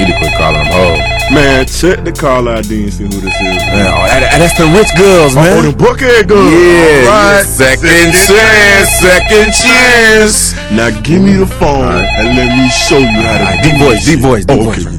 [0.00, 0.98] need to quit calling them hoes.
[1.30, 3.60] Man, check the call ID and see who this is.
[3.70, 5.62] Man, oh, that, that's the rich girls, Oh, man.
[5.68, 6.48] the buckhead girl.
[6.48, 7.44] yeah, All right.
[7.46, 10.54] second chance, second chance.
[10.72, 12.18] Now give me the phone All right.
[12.24, 14.26] and let me show you how to All right, do deep voice, this deep shit.
[14.26, 14.86] voice, deep Oh, voice.
[14.86, 14.96] okay.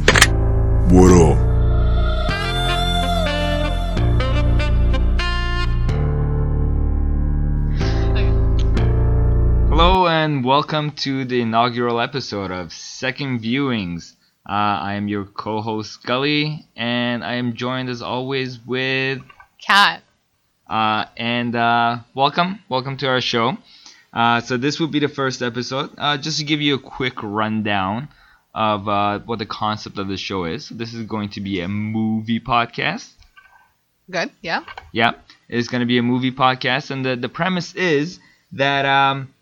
[0.96, 1.52] What up?
[9.70, 14.16] Hello and welcome to the inaugural episode of Second Viewings.
[14.48, 19.22] Uh, I am your co-host Gully, and I am joined as always with
[19.66, 20.02] Kat.
[20.68, 23.58] uh, and uh, welcome, welcome to our show.
[24.14, 25.92] Uh, so this will be the first episode.
[25.98, 28.10] Uh, just to give you a quick rundown
[28.54, 30.70] of uh, what the concept of the show is.
[30.70, 33.10] This is going to be a movie podcast.
[34.10, 34.32] Good.
[34.42, 34.64] Yeah.
[34.92, 35.12] Yeah,
[35.48, 38.20] it's going to be a movie podcast, and the, the premise is
[38.54, 39.34] that um,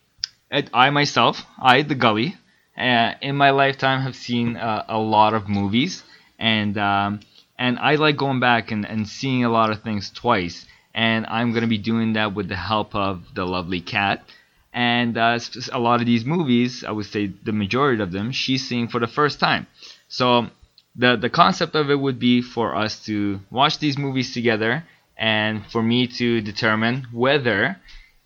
[0.51, 2.35] it- I myself, I the Gully,
[2.79, 6.03] uh, in my lifetime have seen uh, a lot of movies,
[6.39, 7.19] and um,
[7.57, 11.51] and I like going back and, and seeing a lot of things twice, and I'm
[11.53, 14.23] to be doing that with the help of the lovely Kat.
[14.71, 15.39] And uh,
[15.73, 18.99] a lot of these movies, I would say the majority of them, she's seeing for
[18.99, 19.67] the first time.
[20.07, 20.47] So
[20.95, 24.85] the the concept of it would be for us to watch these movies together
[25.17, 27.77] and for me to determine whether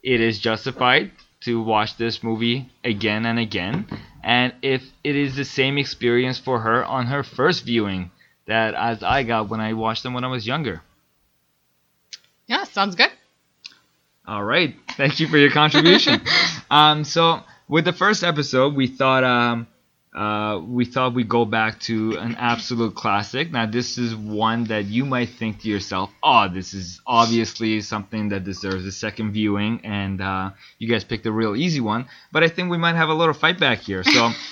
[0.03, 1.11] it is justified
[1.41, 3.87] to watch this movie again and again
[4.23, 8.11] and if it is the same experience for her on her first viewing
[8.47, 10.81] that as I got when I watched them when I was younger.
[12.47, 12.63] Yeah.
[12.65, 13.11] Sounds good.
[14.25, 14.75] All right.
[14.95, 16.21] Thank you for your contribution.
[16.71, 19.67] um, so with the first episode, we thought um,
[20.13, 23.51] uh, we thought we'd go back to an absolute classic.
[23.51, 28.29] Now, this is one that you might think to yourself, "Oh, this is obviously something
[28.29, 32.05] that deserves a second viewing," and uh, you guys picked a real easy one.
[32.31, 34.03] But I think we might have a little fight back here.
[34.03, 34.29] So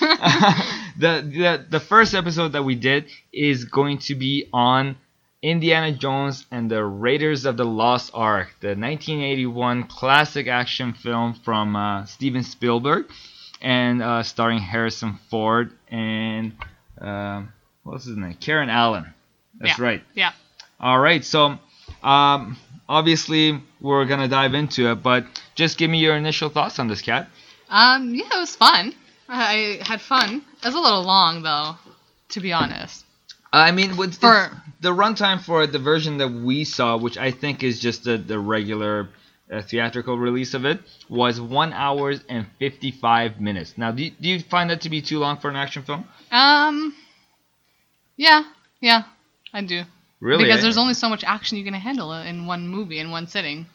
[0.98, 4.96] the, the the first episode that we did is going to be on
[5.42, 11.74] Indiana Jones and the Raiders of the Lost Ark, the 1981 classic action film from
[11.74, 13.06] uh, Steven Spielberg,
[13.62, 16.52] and uh, starring Harrison Ford and
[17.00, 17.52] um
[17.84, 18.34] what's his name?
[18.34, 19.06] Karen Allen.
[19.58, 19.84] That's Yeah.
[19.84, 20.02] right.
[20.14, 20.32] Yeah.
[20.80, 21.24] All right.
[21.24, 21.58] So
[22.02, 22.56] um,
[22.88, 25.24] obviously we're gonna dive into it, but
[25.54, 27.28] just give me your initial thoughts on this, Kat.
[27.70, 28.14] Um.
[28.14, 28.24] Yeah.
[28.34, 28.94] It was fun.
[29.28, 30.42] I had fun.
[30.62, 31.76] It was a little long though,
[32.30, 33.04] to be honest.
[33.52, 34.50] I mean, with For-
[34.80, 38.38] the runtime for the version that we saw, which I think is just the, the
[38.38, 39.08] regular
[39.52, 43.74] uh, theatrical release of it, was one hours and fifty five minutes.
[43.76, 46.04] Now, do you, do you find that to be too long for an action film?
[46.30, 46.94] Um.
[48.16, 48.44] Yeah.
[48.80, 49.02] Yeah.
[49.52, 49.82] I do.
[50.20, 50.44] Really?
[50.44, 50.62] Because eh?
[50.62, 53.66] there's only so much action you can handle in one movie in one sitting.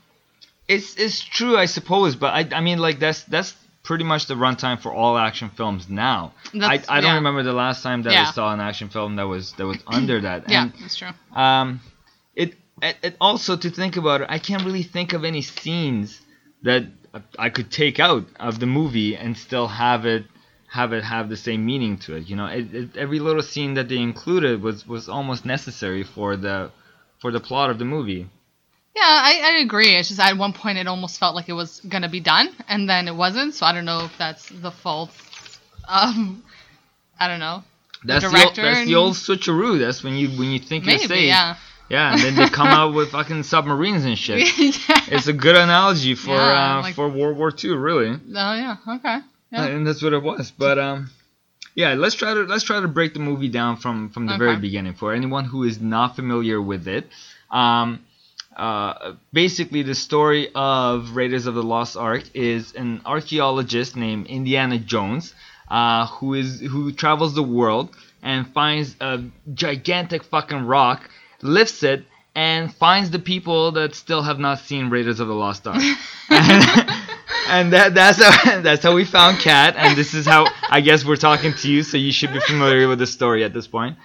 [0.68, 4.34] it's it's true, I suppose, but I I mean like that's that's pretty much the
[4.34, 6.34] runtime for all action films now.
[6.54, 9.28] I, That's- I don't remember the last time that I saw an action film that
[9.28, 10.50] was that was under that.
[10.50, 10.64] Yeah.
[10.64, 11.10] And, That's true.
[11.34, 11.80] Um,
[12.82, 16.22] it also to think about it, I can't really think of any scenes
[16.64, 16.86] that
[17.38, 20.26] I could take out of the movie and still have it
[20.70, 22.28] have it have the same meaning to it.
[22.28, 26.36] You know, it, it, every little scene that they included was was almost necessary for
[26.36, 26.72] the
[27.20, 28.30] for the plot of the movie.
[28.96, 29.96] Yeah, I, I agree.
[29.96, 32.90] It's just at one point it almost felt like it was gonna be done, and
[32.90, 33.54] then it wasn't.
[33.54, 35.12] So I don't know if that's the fault.
[35.88, 36.44] Um,
[37.20, 37.64] I don't know.
[38.04, 39.80] That's the, old, director that's the old switcheroo.
[39.80, 41.28] That's when you when you think you're Maybe, safe.
[41.28, 41.56] yeah.
[41.90, 44.40] Yeah, and then they come out with fucking submarines and shit.
[44.90, 45.06] yeah.
[45.08, 48.10] It's a good analogy for Yeah, uh, like- for World War II, really.
[48.10, 48.76] Oh yeah.
[48.88, 49.20] Okay.
[49.52, 49.66] Yeah.
[49.66, 50.52] And that's what it was.
[50.52, 51.10] But um,
[51.76, 54.58] yeah, let's try to let's try to break the movie down from from the very
[54.58, 57.08] beginning for anyone who is not familiar with it.
[57.50, 58.04] Um,
[58.56, 64.80] uh, basically, the story of Raiders of the Lost Ark is an archaeologist named Indiana
[64.80, 65.34] Jones,
[65.70, 69.24] uh, who is who travels the world and finds a
[69.54, 71.08] gigantic fucking rock,
[71.42, 72.06] lifts it.
[72.36, 75.82] And finds the people that still have not seen Raiders of the Lost Ark,
[76.30, 81.04] and that that's how that's how we found Kat, and this is how I guess
[81.04, 83.98] we're talking to you, so you should be familiar with the story at this point.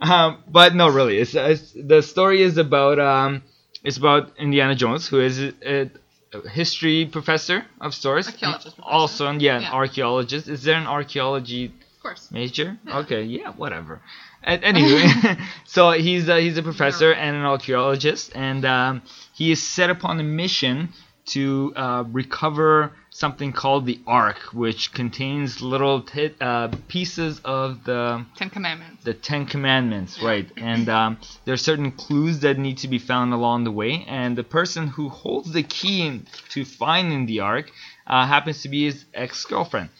[0.00, 3.42] Um, but no, really, it's, it's the story is about um,
[3.82, 5.90] it's about Indiana Jones, who is a,
[6.32, 9.72] a history professor of sorts, Archaeologist also yeah, an Yeah.
[9.72, 10.48] archaeologist.
[10.48, 12.30] Is there an archaeology Of course.
[12.30, 12.78] Major?
[12.88, 14.00] Okay, yeah, whatever.
[14.44, 15.08] Anyway,
[15.64, 19.02] so he's a, he's a professor and an archaeologist, and um,
[19.34, 20.90] he is set upon a mission
[21.24, 28.24] to uh, recover something called the Ark, which contains little t- uh, pieces of the
[28.36, 29.04] Ten Commandments.
[29.04, 30.50] the Ten Commandments, right?
[30.56, 34.36] And um, there are certain clues that need to be found along the way, and
[34.36, 37.70] the person who holds the key to finding the Ark
[38.06, 39.90] uh, happens to be his ex-girlfriend,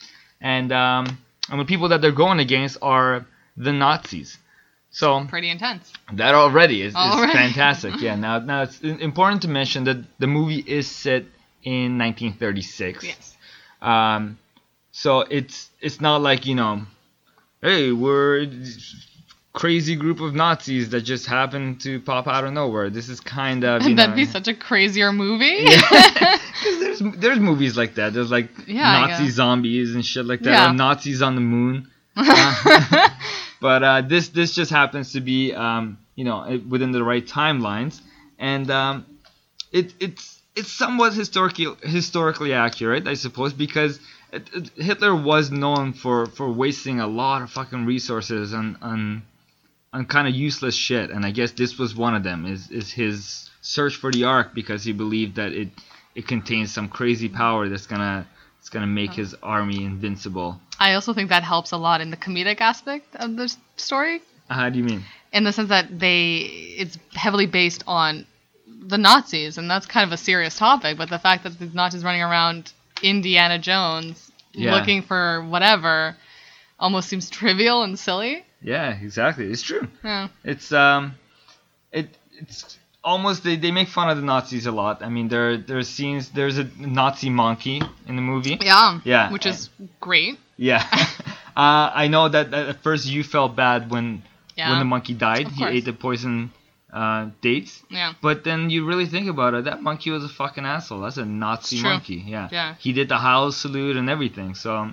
[0.41, 1.19] and um,
[1.49, 4.38] and the people that they're going against are the Nazis.
[4.90, 5.90] So Pretty intense.
[6.12, 7.94] that already is, is fantastic.
[8.00, 8.14] Yeah.
[8.16, 11.25] Now, now it's important to mention that the movie is set
[11.64, 13.02] in 1936.
[13.04, 13.37] Yes.
[13.81, 14.38] Um,
[14.90, 16.82] so it's it's not like you know,
[17.62, 18.49] hey, we're a
[19.54, 22.90] crazy group of Nazis that just happened to pop out of nowhere.
[22.90, 25.64] This is kind of you That'd know, be such a crazier movie.
[25.70, 26.38] Yeah.
[26.62, 28.12] 'Cause there's there's movies like that.
[28.12, 30.50] There's like Yeah, Nazi zombies and shit like that.
[30.50, 30.70] Yeah.
[30.70, 31.88] Or Nazis on the moon.
[32.14, 33.08] Uh,
[33.62, 38.00] but uh, this this just happens to be um, you know within the right timelines,
[38.38, 39.06] and um,
[39.70, 44.00] it it's it's somewhat historically historically accurate, I suppose, because
[44.32, 49.23] it, it, Hitler was known for, for wasting a lot of fucking resources on on
[49.93, 52.47] on kind of useless shit, and I guess this was one of them.
[52.47, 55.69] Is is his search for the Ark because he believed that it
[56.17, 58.26] it contains some crazy power that's gonna
[58.62, 60.61] it's gonna make his army invincible.
[60.79, 64.55] I also think that helps a lot in the comedic aspect of the story, Uh,
[64.55, 65.03] How do you mean?
[65.32, 66.23] in the sense that they
[66.79, 68.25] it's heavily based on
[68.87, 70.97] the Nazis, and that's kind of a serious topic.
[70.97, 72.73] But the fact that the Nazis running around
[73.03, 74.76] Indiana Jones Yeah.
[74.76, 76.17] looking for whatever
[76.79, 78.44] almost seems trivial and silly.
[78.62, 79.47] Yeah, exactly.
[79.50, 79.88] It's true.
[80.05, 80.29] Yeah.
[80.44, 81.14] It's um,
[81.91, 85.02] it it's almost they, they make fun of the Nazis a lot.
[85.02, 86.31] I mean, there there's scenes.
[86.31, 88.58] There's a Nazi monkey in the movie.
[88.60, 89.00] Yeah.
[89.04, 89.31] Yeah.
[89.32, 89.70] Which is
[90.00, 90.38] great.
[90.56, 90.84] Yeah.
[91.56, 94.22] uh, I know that, that at first you felt bad when
[94.56, 94.70] Yeah.
[94.70, 95.49] when the monkey died.
[95.49, 96.52] He ate the poison
[96.93, 97.82] uh, dates.
[97.90, 98.12] Yeah.
[98.20, 101.00] But then you really think about it, that monkey was a fucking asshole.
[101.00, 102.22] That's a Nazi monkey.
[102.26, 102.49] Yeah.
[102.52, 102.75] Yeah.
[102.78, 104.54] He did the Heil salute and everything.
[104.54, 104.93] So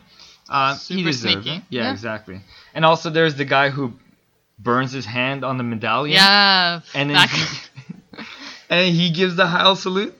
[0.50, 1.58] uh, he deserved sneaky.
[1.58, 1.64] it.
[1.70, 1.92] Yeah, Yeah.
[1.92, 2.42] exactly.
[2.74, 3.94] And also there's the guy who
[4.58, 6.16] burns his hand on the medallion.
[6.16, 6.80] Yeah.
[6.94, 7.28] And then
[8.70, 10.16] and he gives the Heil salute.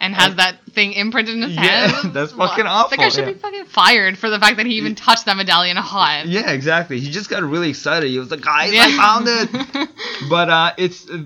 [0.00, 2.12] and has that thing imprinted in his Yeah, hand.
[2.14, 3.32] that's fucking awful, That guy should yeah.
[3.32, 6.26] be fucking fired for the fact that he even touched that medallion hot.
[6.26, 6.98] Yeah, exactly.
[7.00, 8.10] He just got really excited.
[8.10, 8.86] He was like, guys, Yeah.
[8.86, 9.88] I found it.
[10.28, 11.22] but uh, it's uh,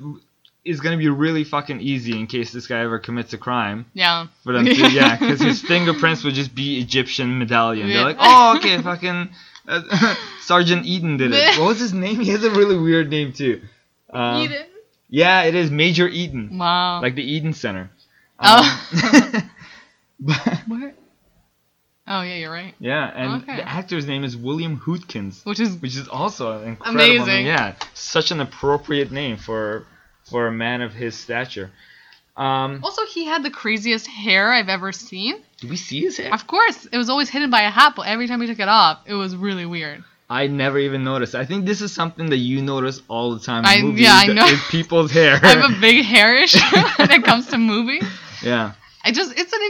[0.64, 4.26] it's gonna be really fucking easy in case this guy ever commits a crime yeah.
[4.44, 7.88] for them to yeah, because his fingerprints would just be Egyptian medallion.
[7.88, 7.94] Yeah.
[7.94, 9.30] They're like, oh okay, fucking
[9.66, 11.58] uh, Sergeant Eden did it.
[11.58, 12.20] What was his name?
[12.20, 13.62] He has a really weird name too.
[14.10, 14.66] Um, Eden.
[15.08, 17.00] Yeah, it is Major Eden, Wow.
[17.00, 17.90] like the Eden Center.
[18.40, 18.81] Oh.
[18.93, 19.50] Um,
[20.20, 20.94] but, Where?
[22.10, 22.75] Oh yeah, you're right.
[22.78, 23.56] yeah, and Okay.
[23.56, 25.44] the actor's name is William Hootkins.
[25.44, 27.22] Which is which is also incredible name.
[27.22, 27.46] Amazing.
[27.46, 29.84] Yeah, such an appropriate name for
[30.31, 31.70] for a man of his stature.
[32.37, 35.43] Um, also he had the craziest hair I've ever seen.
[35.61, 36.32] did we see his hair?
[36.32, 38.69] Of course, it was always hidden by a hat, but every time he took it
[38.69, 40.04] off, it was really weird.
[40.30, 41.34] I never even noticed.
[41.34, 44.02] I think this is something that you notice all the time in I- movies.
[44.02, 44.46] yeah, I know.
[44.70, 45.38] people's hair.
[45.42, 46.58] I have a big hair issue
[46.96, 48.04] when it comes to movies.
[48.42, 48.72] yeah,
[49.04, 49.60] I just it's an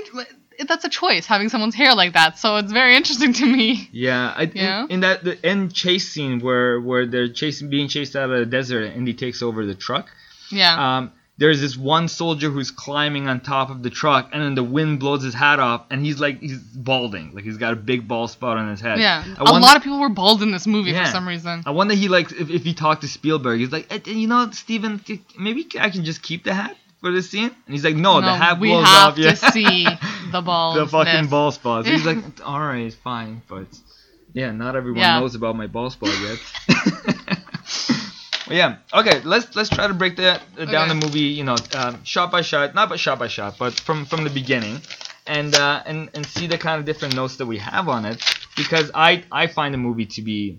[0.58, 3.88] it- that's a choice having someone's hair like that, so it's very interesting to me.
[3.92, 4.34] yeah.
[4.36, 4.84] I, Yeah.
[4.86, 8.38] In, in that the end chase scene where where they're chasing, being chased out of
[8.40, 10.10] the desert, and he takes over the truck.
[10.50, 10.74] Yeah.
[10.98, 14.62] Um, there's this one soldier who's climbing on top of the truck, and then the
[14.64, 18.08] wind blows his hat off, and he's like he's balding, like he's got a big
[18.08, 18.98] bald spot on his head.
[18.98, 19.22] yeah.
[19.24, 21.04] I A wonder- lot of people were bald in this movie Yeah.
[21.04, 21.62] for some reason.
[21.64, 24.50] I wonder he like if, if he talked to Spielberg, he's like, "Eh, you know,
[24.50, 25.00] Steven,
[25.38, 27.44] maybe I can just keep the hat for this scene.
[27.66, 29.14] And he's like, no, the hat we blows have off.
[29.14, 29.34] to yeah.
[29.52, 29.86] see
[30.32, 30.74] the ball.
[30.74, 31.86] the fucking ball spots.
[31.86, 33.68] He's like, all right, fine, but
[34.32, 35.20] yeah, not everyone Yeah.
[35.20, 36.38] knows about my ball spot yet.
[38.50, 38.76] Yeah.
[38.92, 39.20] Okay.
[39.24, 40.98] Let's let's try to break that uh, down Okay.
[40.98, 41.20] the movie.
[41.38, 44.30] You know, um, shot by shot, not by shot by shot, but from from the
[44.30, 44.80] beginning,
[45.26, 48.22] and uh, and and see the kind of different notes that we have on it.
[48.56, 50.58] Because I I find the movie to be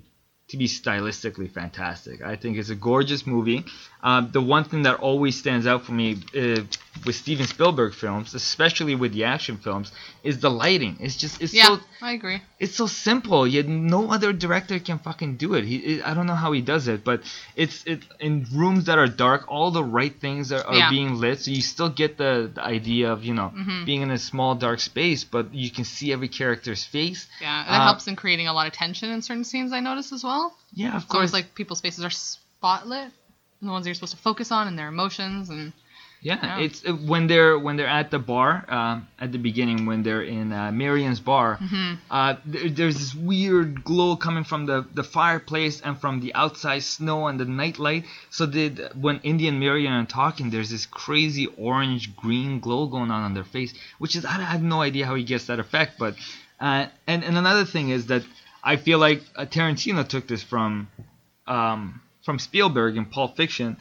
[0.50, 2.22] to be stylistically fantastic.
[2.24, 3.65] I think it's a gorgeous movie.
[4.01, 6.62] Um, the one thing that always stands out for me uh,
[7.06, 9.91] with Steven Spielberg films, especially with the action films,
[10.24, 10.98] is the lighting.
[11.00, 12.41] It's just it's Yeah, so I agree.
[12.60, 13.48] it's so simple.
[13.48, 15.63] Yet no other director can fucking do it.
[15.63, 17.22] He, it, I don't know how he does it, but
[17.56, 19.46] it's it in rooms that are dark.
[19.48, 20.89] All the right things are, are Yeah.
[20.89, 23.86] being lit, so you still get the, the idea of you know Mhm.
[23.86, 27.27] being in a small dark space, but you can see every character's face.
[27.41, 29.72] Yeah, that Uh, helps in creating a lot of tension in certain scenes.
[29.74, 30.56] I notice as well.
[30.74, 31.34] Yeah, of course.
[31.34, 33.12] like people's faces are spotlit,
[33.62, 35.74] the ones you're supposed to focus on, and their emotions, and
[36.22, 36.60] Yeah, Yeah.
[36.66, 40.22] it's uh, when they're when they're at the bar um, at the beginning when they're
[40.22, 41.58] in uh, Marion's bar.
[41.58, 41.98] Mhm.
[42.12, 46.84] Uh, there, there's this weird glow coming from the, the fireplace and from the outside
[46.84, 48.04] snow and the nightlight.
[48.30, 53.12] So the, when Indy and Marian are talking, there's this crazy orange green glow going
[53.12, 55.98] on on their face, which is I have no idea how he gets that effect.
[55.98, 56.16] But
[56.60, 58.24] uh, and and another thing is that
[58.62, 60.90] I feel like uh, Tarantino took this from
[61.48, 63.78] um, from Spielberg in Pulp Fiction,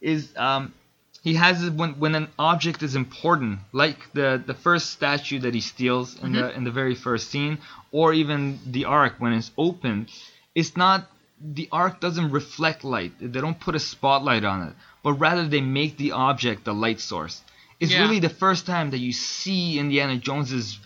[0.00, 0.72] is um,
[1.22, 5.54] he has it when when an object is important, like the the first statue that
[5.54, 6.56] he steals in the mm-hmm.
[6.58, 7.58] in the very first scene,
[7.92, 10.08] or even the ark when it's open,
[10.54, 11.10] it's not
[11.40, 13.12] the ark doesn't reflect light.
[13.20, 17.00] They don't put a spotlight on it, but rather they make the object the light
[17.00, 17.42] source.
[17.80, 18.02] It's Yeah.
[18.02, 20.78] really the first time that you see Indiana Jones's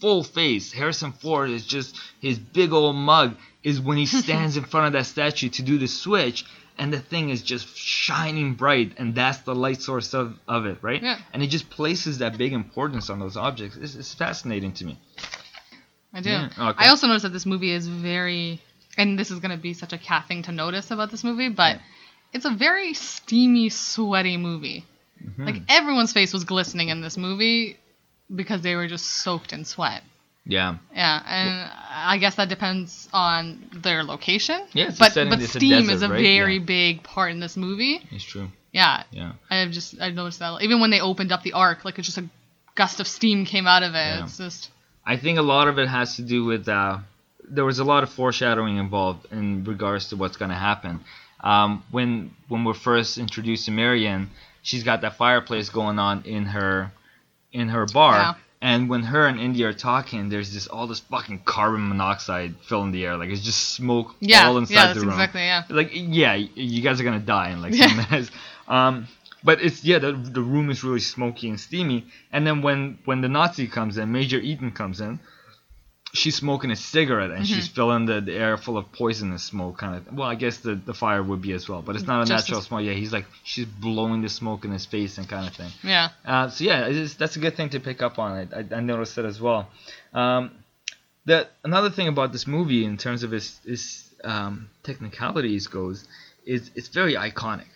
[0.00, 0.72] full face.
[0.72, 4.92] Harrison Ford is just his big old mug is when he stands in front of
[4.94, 6.44] that statue to do the switch
[6.78, 10.78] and the thing is just shining bright and that's the light source of, of it,
[10.82, 11.02] right?
[11.02, 11.18] Yeah.
[11.32, 13.76] And it just places that big importance on those objects.
[13.76, 14.98] It's, it's fascinating to me.
[16.12, 16.30] I do.
[16.30, 16.84] Yeah, okay.
[16.84, 18.60] I also noticed that this movie is very,
[18.96, 21.48] and this is going to be such a Kat thing to notice about this movie,
[21.48, 21.78] but
[22.32, 24.84] it's a very steamy, sweaty movie.
[25.24, 25.44] Mm-hmm.
[25.44, 27.78] Like everyone's face was glistening in this movie
[28.34, 30.02] because they were just soaked in sweat.
[30.48, 30.76] Yeah.
[30.94, 34.66] Yeah, and I guess that depends on their location.
[34.72, 36.22] Yeah, but but it's a steam desert, is a right?
[36.22, 36.64] very Yeah.
[36.64, 38.00] big part in this movie.
[38.10, 38.48] It's true.
[38.72, 39.32] Yeah, Yeah.
[39.50, 42.18] I've just I noticed that even when they opened up the ark, like it's just
[42.18, 42.28] a
[42.74, 43.96] gust of steam came out of it.
[43.98, 44.24] Yeah.
[44.24, 44.70] It's just
[45.04, 46.98] I think a lot of it has to do with uh,
[47.48, 51.00] there was a lot of foreshadowing involved in regards to what's going to happen.
[51.40, 54.30] Um, when when we're first introduced to Marion,
[54.62, 56.92] she's got that fireplace going on in her
[57.52, 58.34] in her bar, Yeah.
[58.60, 62.90] And when her and Indy are talking, there's just all this fucking carbon monoxide filling
[62.90, 65.14] the air, like it's just smoke yeah, all inside yeah, that's the room.
[65.14, 65.62] exactly yeah.
[65.68, 68.30] like yeah, you guys are gonna die in like some minutes.
[68.68, 69.08] Um,
[69.44, 72.06] but it's yeah, the the room is really smoky and steamy.
[72.32, 75.20] And then when when the Nazi comes in, Major Eaton comes in,
[76.16, 77.54] she's smoking a cigarette and Mm-hmm.
[77.54, 80.12] she's filling the, the air full of poisonous smoke, kind of.
[80.12, 82.48] Well, I guess the the fire would be as well, but it's not a Just
[82.48, 82.82] natural smoke.
[82.82, 85.70] Yeah, he's like she's blowing the smoke in his face and kind of thing.
[85.82, 86.08] Yeah.
[86.24, 88.38] Uh, so yeah, that's a good thing to pick up on.
[88.38, 88.48] it.
[88.54, 89.68] I, I noticed it as well.
[90.14, 90.50] Um,
[91.24, 96.04] the another thing about this movie, in terms of its, its um, technicalities goes,
[96.44, 97.66] is it's very iconic,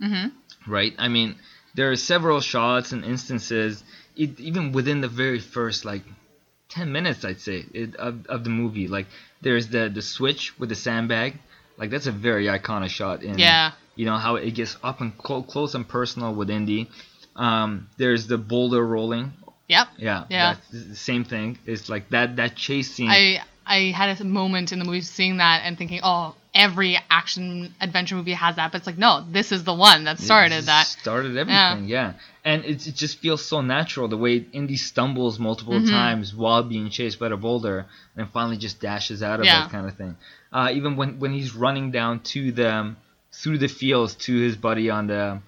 [0.00, 0.32] Mhm.
[0.66, 0.92] right?
[0.98, 1.36] I mean,
[1.74, 3.82] there are several shots and instances,
[4.16, 6.02] it, even within the very first like
[6.68, 8.88] ten minutes, I'd say, it, of, of the movie.
[8.88, 9.06] Like
[9.40, 11.38] there's the the switch with the sandbag,
[11.76, 13.22] like that's a very iconic shot.
[13.22, 13.72] In, Yeah.
[13.96, 16.88] you know how it gets up and clo- close and personal with Indy.
[17.36, 19.32] Um, there's the boulder rolling.
[19.68, 19.88] Yep.
[19.98, 20.56] Yeah, Yeah.
[20.94, 21.58] Same thing.
[21.66, 23.10] It's like that that chase scene.
[23.10, 27.74] I I had a moment in the movie seeing that and thinking, oh, every action
[27.80, 30.86] adventure movie has that, but it's like, no, this is the one that started that.
[30.86, 31.88] Started everything.
[31.88, 32.14] Yeah,
[32.44, 35.90] and it, it just feels so natural the way Indy stumbles multiple Mm-hmm.
[35.94, 37.86] times while being chased by the boulder,
[38.16, 39.66] and finally just dashes out of Yeah.
[39.66, 40.16] it, kind of thing.
[40.52, 42.94] Uh, even when when he's running down to the
[43.32, 45.40] through the fields to his buddy on the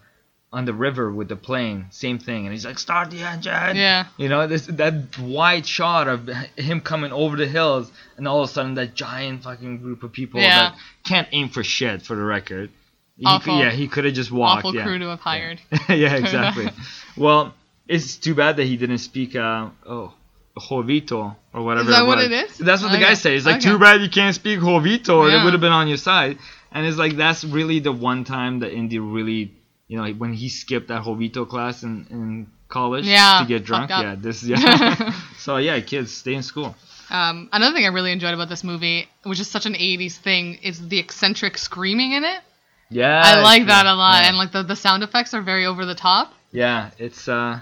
[0.52, 4.06] on the river with the plane, same thing, and he's like, "Start the engine." Yeah.
[4.16, 8.48] You know, this that wide shot of him coming over the hills, and all of
[8.50, 10.70] a sudden that giant fucking group of people Yeah.
[10.70, 12.70] that can't aim for shit, for the record.
[13.16, 13.58] He Awful.
[13.58, 14.60] yeah, he could have just walked.
[14.64, 14.84] Awful yeah.
[14.84, 15.60] crew to have hired.
[15.88, 16.68] yeah, exactly.
[17.16, 17.54] well,
[17.86, 19.36] it's too bad that he didn't speak.
[19.36, 20.14] Uh, oh.
[20.58, 21.88] Jovito or whatever.
[21.90, 22.58] Is that what it is?
[22.58, 23.06] That's what the Okay.
[23.06, 23.32] guy said.
[23.32, 23.70] He's like, Okay.
[23.70, 26.38] too bad you can't speak Jovito, or it would have been on your side.
[26.72, 29.52] And it's like that's really the one time that Indy really,
[29.90, 33.90] you know, when he skipped that Jovito class in, in college Yeah, to get drunk.
[33.90, 35.12] Yeah, this yeah.
[35.38, 36.76] so yeah, kids, stay in school.
[37.10, 40.60] Um, another thing I really enjoyed about this movie, which is such an 80s thing,
[40.62, 42.40] is the eccentric screaming in it.
[42.88, 44.28] Yeah, I like that a lot, yeah.
[44.28, 46.32] and like the, the sound effects are very over the top.
[46.52, 47.58] Yeah, it's uh,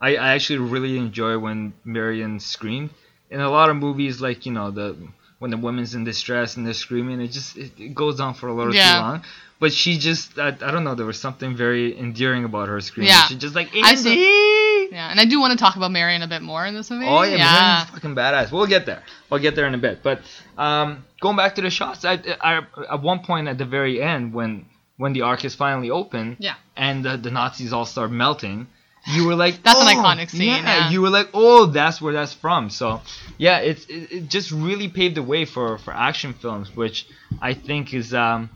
[0.00, 2.90] I, I actually really enjoy when Marion screamed.
[3.30, 4.96] In a lot of movies, like you know the
[5.40, 8.46] when the woman's in distress and they're screaming, it just it, it goes on for
[8.48, 8.94] a little Yeah.
[8.94, 9.24] too long.
[9.58, 13.08] But she just I, I don't know, there was something very endearing about her screaming.
[13.12, 13.26] Yeah.
[13.26, 14.94] She just like I saw- Indy.
[14.94, 17.06] Yeah, and I do want to talk about Marion a bit more in this movie.
[17.06, 17.60] Oh yeah, yeah.
[17.60, 18.52] Marion's fucking badass.
[18.52, 19.02] We'll get there.
[19.30, 20.02] We'll get there in a bit.
[20.02, 20.20] But
[20.58, 24.32] um, going back to the shots, I, I, at one point at the very end
[24.34, 24.66] when
[24.96, 26.56] when the ark is finally open, Yeah.
[26.76, 28.66] and the, the Nazis all start melting,
[29.06, 30.90] you were like, That's an "Oh, iconic scene, yeah.
[30.90, 32.70] You were like, oh, that's where that's from.
[32.70, 33.00] So
[33.38, 37.06] yeah, it's it, it just really paved the way for for action films, which
[37.40, 38.50] I think is um,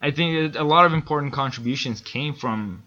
[0.00, 2.82] I think a lot of important contributions came from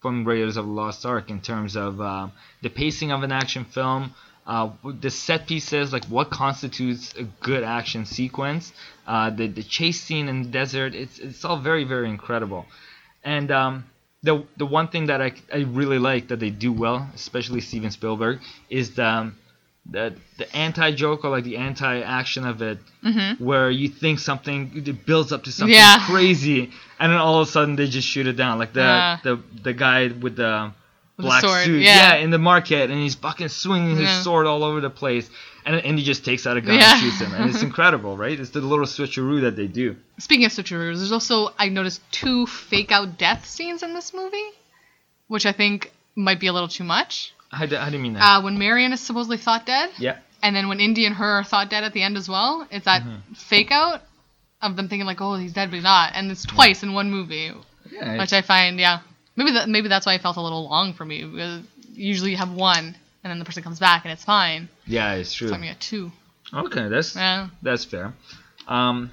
[0.00, 2.28] from Raiders of the Lost Ark in terms of uh,
[2.62, 4.14] the pacing of an action film,
[4.46, 4.68] uh,
[5.00, 8.72] the set pieces, like what constitutes a good action sequence,
[9.06, 10.94] uh, the the chase scene in the desert.
[10.94, 12.66] It's it's all very very incredible,
[13.22, 13.84] and um,
[14.24, 17.90] the the one thing that I, I really like that they do well, especially Steven
[17.90, 18.40] Spielberg,
[18.70, 19.36] is the um,
[19.96, 20.04] the
[20.38, 22.78] the anti joke or like the anti action of it,
[23.38, 25.98] where you think something it builds up to something Yeah.
[26.06, 29.18] crazy, and then all of a sudden they just shoot it down, like the Yeah.
[29.22, 30.72] the the guy With the
[31.22, 32.16] black sword, suit, yeah.
[32.16, 34.22] in the market, and he's fucking swinging his Yeah.
[34.22, 35.30] sword all over the place,
[35.64, 36.92] and and he just takes out a gun Yeah.
[36.94, 38.38] and shoots him, and it's incredible, right?
[38.38, 39.96] It's the little switcheroo that they do.
[40.18, 44.48] Speaking of switcheroos, there's also I noticed two fake out death scenes in this movie,
[45.28, 47.32] which I think might be a little too much.
[47.50, 48.22] How do, how do you mean that?
[48.38, 50.16] Uh, when Marion is supposedly thought dead, yeah.
[50.42, 52.86] and then when Indy and her are thought dead at the end as well, it's
[52.86, 53.34] that Mm-hmm.
[53.34, 54.02] fake out
[54.60, 57.10] of them thinking like, oh, he's dead, but he's not, and it's twice in one
[57.12, 57.52] movie,
[57.92, 59.00] Yeah, which I find, yeah,
[59.36, 61.62] maybe that maybe that's why it felt a little long for me because
[61.94, 62.84] usually you have one,
[63.22, 64.68] and then the person comes back and it's fine.
[64.86, 65.48] yeah, it's true.
[65.48, 66.12] So I'm gonna two.
[66.52, 67.48] Okay, that's Yeah.
[67.62, 68.12] that's fair.
[68.68, 69.10] Um,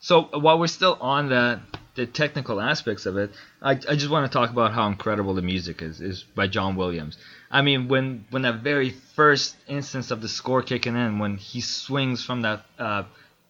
[0.00, 1.60] so while we're still on the
[1.94, 3.30] the technical aspects of it,
[3.62, 6.74] I, I just want to talk about how incredible the music is is by John
[6.76, 7.16] Williams.
[7.50, 11.60] I mean, when when that very first instance of the score kicking in, when he
[11.60, 13.04] swings from that uh,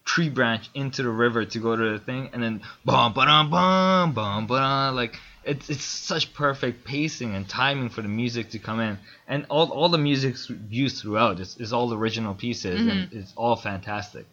[0.05, 3.49] tree branch into the river to go to the thing, and then bum ba dum
[3.51, 8.59] bum bum ba like it's it's such perfect pacing and timing for the music to
[8.59, 8.99] come in,
[9.29, 13.19] and all all the music's used throughout is, is all original pieces, and mm-hmm.
[13.19, 14.27] it's all fantastic.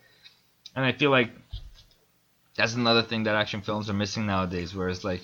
[0.75, 1.32] And I feel like
[2.56, 5.22] that's another thing that action films are missing nowadays, where it's like,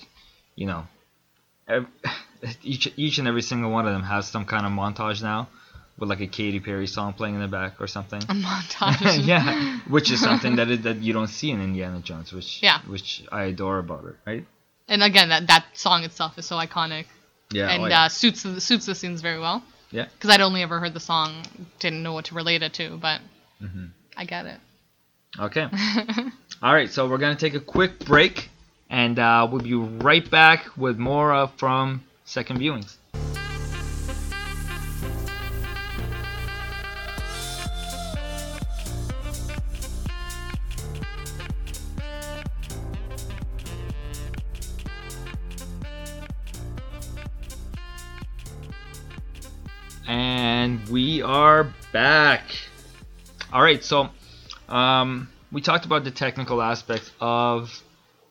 [0.56, 0.86] you know,
[1.66, 1.86] ev-
[2.62, 5.48] each each and every single one of them has some kind of montage now,
[5.98, 8.22] with like a Katy Perry song playing in the back or something.
[8.22, 9.26] A montage.
[9.26, 12.80] yeah, which is something that it, that you don't see in Indiana Jones, which Yeah.
[12.86, 14.46] which I adore about it, right?
[14.88, 17.06] And again, that that song itself is so iconic,
[17.52, 18.04] Yeah, and oh, yeah.
[18.04, 19.62] uh, suits the suits the scenes very well.
[19.90, 20.04] Yeah.
[20.04, 21.44] Because I'd only ever heard the song,
[21.78, 23.20] didn't know what to relate it to, but
[23.62, 23.86] Mm-hmm.
[24.16, 24.60] I get it.
[25.38, 25.66] Okay.
[26.62, 28.50] All right, so we're gonna take a quick break,
[28.88, 32.96] and uh, we'll be right back with more uh, from second viewings.
[50.98, 52.42] We are back.
[53.52, 54.08] All right, so
[54.68, 57.70] um, we talked about the technical aspects of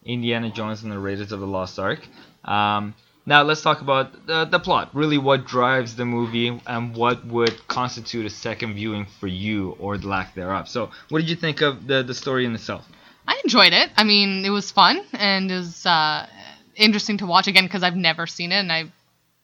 [0.04, 2.06] Indiana Jones and the Raiders of the Lost Ark.
[2.44, 2.94] Um,
[3.26, 4.90] now let's talk about the, the plot.
[4.94, 9.98] Really, what drives the movie and what would constitute a second viewing for you or
[9.98, 10.68] the lack thereof.
[10.68, 12.86] So, what did you think of the, the story in itself?
[13.26, 13.92] I enjoyed it.
[13.96, 16.28] I mean, it was fun and was uh,
[16.76, 18.92] interesting to watch again because I've never seen it and I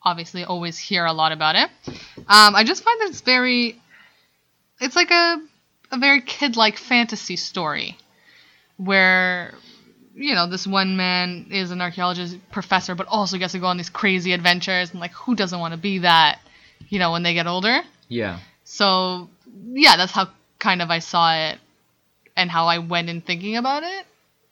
[0.03, 1.69] obviously always hear a lot about it.
[2.17, 3.81] Um, I just find that it's very,
[4.79, 5.37] it's like a,
[5.91, 7.97] a very kid-like fantasy story
[8.77, 9.53] where,
[10.15, 13.77] you know, this one man is an archaeologist professor but also gets to go on
[13.77, 16.39] these crazy adventures and like who doesn't want to be that,
[16.89, 17.81] you know, when they get older.
[18.09, 18.39] Yeah.
[18.63, 19.29] So
[19.71, 21.59] yeah, that's how kind of I saw it
[22.35, 24.05] and how I went in thinking about it.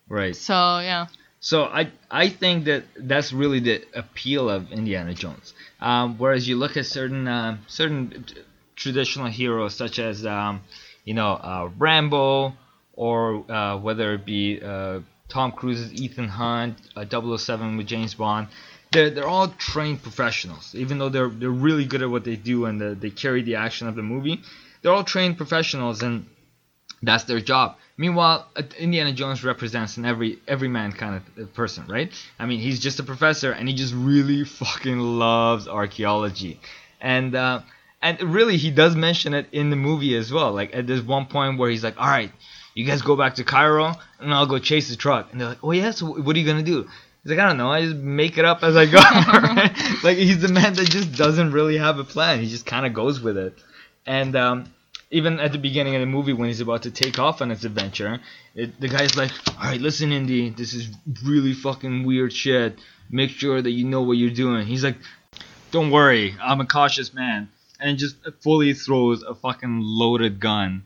[0.08, 0.36] Right.
[0.36, 1.08] So yeah,
[1.42, 5.54] So I I think that that's really the appeal of Indiana Jones.
[5.80, 8.26] Um, whereas you look at certain uh, certain
[8.76, 10.62] traditional heroes such as um,
[11.04, 12.54] you know uh, Rambo
[12.94, 15.00] or uh, whether it be uh,
[15.30, 17.06] Tom Cruise's Ethan Hunt, uh,
[17.38, 18.48] 007 with James Bond.
[18.92, 22.66] They're, they're all trained professionals, even though they're they're really good at what they do
[22.66, 24.42] and the, they carry the action of the movie.
[24.84, 26.28] They're all trained professionals and
[27.02, 27.78] that's their job.
[28.02, 28.48] Meanwhile,
[28.80, 32.12] Indiana Jones represents an every every man kind of person, right?
[32.40, 36.60] I mean, he's just a professor, and he just really fucking loves archaeology,
[37.00, 37.62] and uh,
[38.02, 40.52] and really he does mention it in the movie as well.
[40.52, 42.32] Like at this one point where he's like, "All right,
[42.74, 45.64] you guys go back to Cairo, and I'll go chase the truck," and they're like,
[45.64, 46.90] "Oh yeah, so what are you gonna do?"
[47.22, 48.98] He's like, "I don't know, I just make it up as I go."
[50.04, 52.40] Like he's the man that just doesn't really have a plan.
[52.40, 53.54] He just kind of goes with it,
[54.08, 54.74] and um,
[55.12, 57.66] even at the beginning of the movie when he's about to take off on his
[57.66, 58.20] adventure,
[58.56, 60.90] it, the guy's like, "All right, listen, Indy, this is
[61.24, 62.80] really fucking weird shit.
[63.10, 64.98] Make sure that you know what you're doing." He's like,
[65.72, 70.84] "Don't worry, I'm a cautious man," and just fully throws a fucking loaded gun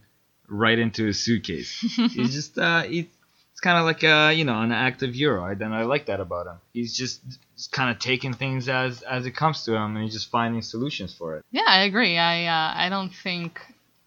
[0.48, 1.80] right into his suitcase.
[1.80, 3.10] he's just, uh, he,
[3.52, 6.48] it's kind of like a, you know, an active hero, and I like that about
[6.48, 6.58] him.
[6.74, 7.22] He's just,
[7.56, 10.64] just kind of taking things as as it comes to him, and he's just finding
[10.64, 11.46] solutions for it.
[11.52, 12.18] yeah, I agree.
[12.18, 13.62] I uh, I don't think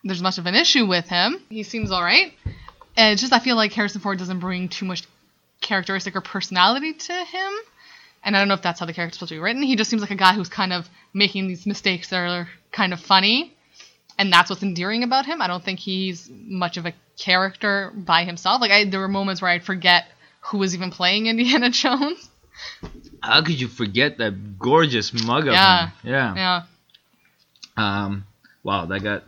[0.05, 1.43] there's much of an issue with him.
[1.49, 2.33] He seems all right.
[2.97, 5.05] And it's just I feel like Harrison Ford doesn't bring too much
[5.61, 7.53] characteristic or personality to him.
[8.25, 9.63] And I don't know if that's how the character's supposed to be written.
[9.63, 12.93] He just seems like a guy who's kind of making these mistakes that are kind
[12.93, 13.55] of funny.
[14.19, 15.41] And that's what's endearing about him.
[15.41, 18.61] I don't think he's much of a character by himself.
[18.61, 20.07] Like I, there were moments where I'd forget
[20.41, 22.29] who was even playing Indiana Jones.
[23.23, 25.87] How could you forget that gorgeous mug of Yeah.
[25.87, 25.93] him?
[26.05, 26.35] Yeah.
[26.37, 26.63] Yeah.
[27.77, 28.25] Um.
[28.65, 29.23] Wow, that got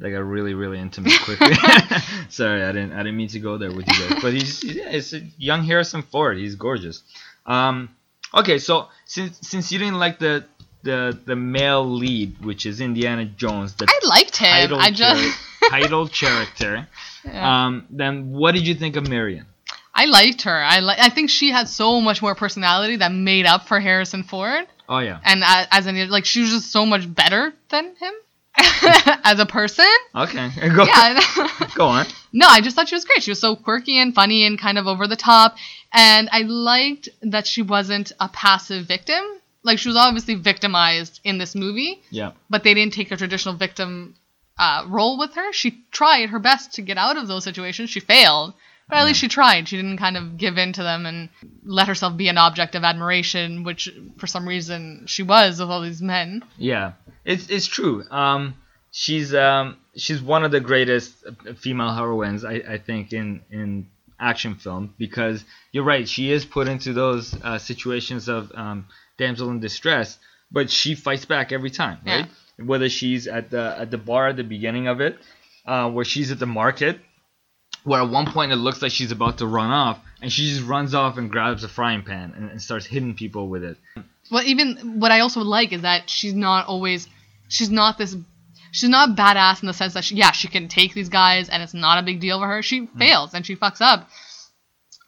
[0.00, 1.54] that got really really intimate quickly.
[2.28, 4.88] Sorry, I didn't I didn't mean to go there with you guys, but he's yeah,
[4.90, 6.36] it's a young Harrison Ford.
[6.38, 7.02] He's gorgeous.
[7.46, 7.90] Um.
[8.34, 10.44] Okay, so since since you didn't like the
[10.82, 14.48] the the male lead, which is Indiana Jones, the I liked him.
[14.48, 15.22] title I just
[15.60, 16.86] char- title character,
[17.24, 17.66] Yeah.
[17.66, 19.46] um, then what did you think of Marion?
[19.94, 20.56] I liked her.
[20.56, 24.22] I li- I think she had so much more personality that made up for Harrison
[24.22, 24.66] Ford.
[24.88, 25.18] Oh yeah.
[25.24, 28.14] And uh, as in like she was just so much better than him.
[29.24, 29.86] as a person.
[30.14, 31.20] Okay, go Yeah.
[31.74, 32.06] go on.
[32.32, 33.22] no, I just thought she was great.
[33.22, 35.56] She was so quirky and funny and kind of over the top.
[35.92, 39.22] And I liked that she wasn't a passive victim.
[39.62, 42.32] Like she was obviously victimized in this movie, Yeah.
[42.48, 44.14] but they didn't take a traditional victim
[44.58, 45.52] uh, role with her.
[45.52, 47.90] She tried her best to get out of those situations.
[47.90, 48.54] She failed,
[48.90, 49.68] but at least she tried.
[49.68, 51.28] She didn't kind of give in to them and
[51.64, 55.80] let herself be an object of admiration, which for some reason she was with all
[55.80, 56.42] these men.
[56.58, 56.92] Yeah,
[57.24, 58.04] it's it's true.
[58.10, 58.54] Um,
[58.90, 61.24] she's um she's one of the greatest
[61.56, 66.08] female heroines I, I think in in action film because you're right.
[66.08, 70.18] She is put into those uh, situations of um, damsel in distress,
[70.50, 72.26] but she fights back every time, right?
[72.58, 75.18] Whether she's at the at the bar at the beginning of it,
[75.66, 77.00] uh, where she's at the market,
[77.84, 80.66] where at one point it looks like she's about to run off, and she just
[80.66, 83.76] runs off and grabs a frying pan and, and starts hitting people with it.
[84.30, 87.08] Well, even what I also like is that she's not always,
[87.48, 88.16] she's not this,
[88.70, 91.62] she's not badass in the sense that she, yeah, she can take these guys and
[91.62, 92.62] it's not a big deal for her.
[92.62, 94.08] She fails and she fucks up,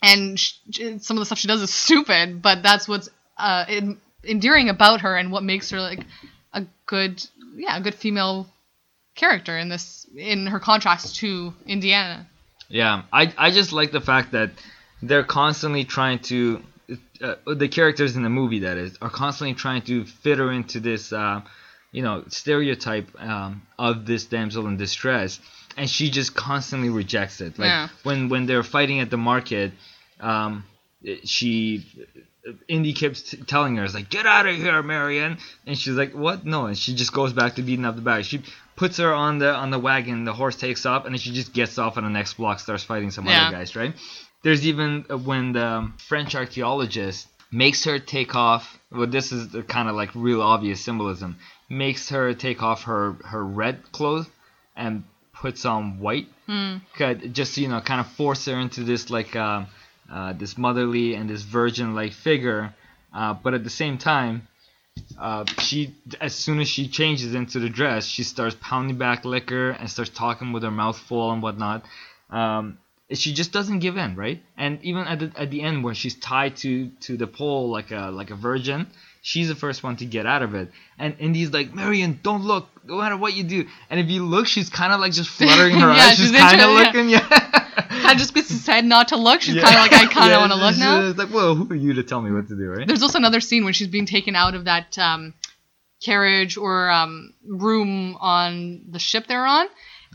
[0.02, 0.54] and sh
[0.98, 3.64] some of the stuff she does is stupid, but that's what's uh,
[4.24, 6.04] endearing about her and what makes her like
[6.52, 8.48] a good, yeah, a good female
[9.14, 12.26] character in this in her contrast to Indiana.
[12.72, 14.50] Yeah, I I just like the fact that
[15.02, 16.62] they're constantly trying to
[17.20, 20.80] uh, the characters in the movie that is are constantly trying to fit her into
[20.80, 21.42] this uh,
[21.92, 25.38] you know stereotype um, of this damsel in distress,
[25.76, 27.58] and she just constantly rejects it.
[27.58, 27.88] Like Yeah.
[28.04, 29.72] when when they're fighting at the market,
[30.18, 30.64] um,
[31.24, 31.84] she.
[32.68, 36.12] Indy keeps t- telling her, "It's like get out of here, Marion," and she's like,
[36.12, 36.44] "What?
[36.44, 38.24] No!" And she just goes back to beating up the bag.
[38.24, 38.42] She
[38.74, 40.24] puts her on the on the wagon.
[40.24, 42.82] The horse takes off, and then she just gets off on the next block, starts
[42.84, 43.42] fighting some Yeah.
[43.46, 43.94] other guys, right?
[44.42, 48.78] There's even uh, when the French archaeologist makes her take off.
[48.90, 51.36] Well, this is the kind of like real obvious symbolism.
[51.68, 54.26] Makes her take off her her red clothes
[54.74, 56.26] and puts on white.
[56.96, 59.66] Could just you know kind of force her into this like um,
[60.10, 62.74] uh, this motherly and this virgin like figure,
[63.14, 64.48] uh, but at the same time.
[65.18, 69.70] Uh, she as soon as she changes into the dress, she starts pounding back liquor
[69.70, 71.82] and starts talking with her mouth full and whatnot.
[72.28, 72.76] Um,
[73.10, 74.42] she just doesn't give in, right?
[74.56, 77.90] And even at the at the end when she's tied to to the pole like
[77.90, 78.86] a like a virgin,
[79.24, 80.70] she's the first one to get out of it.
[80.98, 83.66] And Indy's like, Marion, don't look, no matter what you do.
[83.88, 86.38] And if you look, she's kind of like just fluttering her Yeah, eyes, she's she's
[86.38, 87.20] kind of looking, yeah.
[88.02, 89.40] Kind of just said not to look.
[89.40, 91.02] She's kind of like I kind of want to look now.
[91.02, 92.86] just like, well, who are you to tell me what to do, right?
[92.86, 95.32] There's also another scene when she's being taken out of that um,
[96.02, 99.66] carriage or um, room on the ship they're on,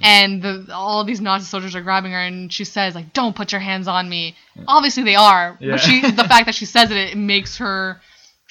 [0.03, 3.51] and the, all these Nazi soldiers are grabbing her, and she says like, "Don't put
[3.51, 4.35] your hands on me."
[4.67, 5.71] Obviously they are, Yeah.
[5.73, 8.01] but she the fact that she says it, it makes her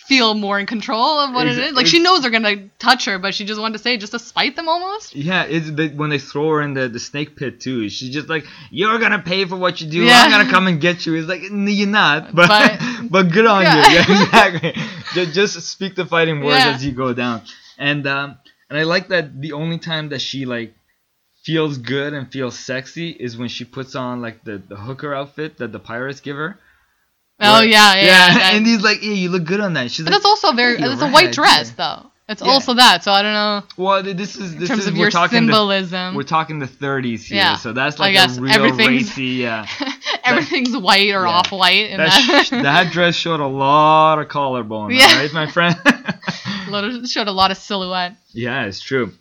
[0.09, 1.73] feel more in control of what it's, Exa- is.
[1.75, 4.12] Like she knows they're gonna touch her, but she just wanted to say it just
[4.12, 5.14] to spite them almost.
[5.14, 7.88] Yeah, it's the, when they throw her in the, the snake pit too.
[7.88, 10.03] She's just like, "You're gonna pay for what you do.
[10.05, 10.23] Yeah.
[10.25, 13.47] I'm gonna come and get you." It's like, "No, you're not." But But- but, good
[13.47, 13.88] on Yeah.
[13.88, 13.95] you.
[13.95, 14.73] Yeah, exactly.
[15.14, 16.75] just, just speak the fighting words Yeah.
[16.75, 17.42] as you go down.
[17.79, 18.38] And um,
[18.71, 20.75] and I like that the only time that she like
[21.42, 25.59] feels good and feels sexy is when she puts on like the, the hooker outfit
[25.59, 26.59] that the pirates give her.
[27.40, 28.35] Oh Where- yeah, yeah.
[28.35, 30.53] that- and he's like, "Yeah, you look good on that." She's but like, that's also
[30.53, 30.79] very.
[30.81, 32.11] "You're It's a white dress yeah." though.
[32.29, 32.49] It's Yeah.
[32.51, 33.05] also that.
[33.05, 35.46] So I don't know Well, this is in this terms is of we're your talking
[35.46, 36.14] the, symbolism.
[36.16, 39.22] we're talking the 30s here, Yeah, so that's I like guess a real everything's- racy.
[39.46, 39.64] Yeah,
[40.25, 41.29] Everything's white or yeah.
[41.29, 45.14] off white, and that, that, that dress showed a lot of collarbone, Yeah.
[45.20, 45.77] right, my friend?
[47.09, 48.16] showed a lot of silhouette.
[48.33, 49.12] yeah, it's true.